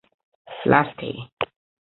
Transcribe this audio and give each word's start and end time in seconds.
Laste. 0.71 1.11